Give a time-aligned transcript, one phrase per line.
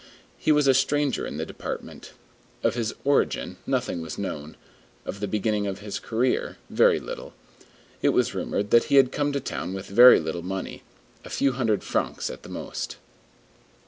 [0.39, 2.13] He was a stranger in the Department.
[2.63, 4.57] Of his origin, nothing was known;
[5.05, 7.35] of the beginning of his career, very little.
[8.01, 10.81] It was rumored that he had come to town with very little money,
[11.23, 12.97] a few hundred francs at the most.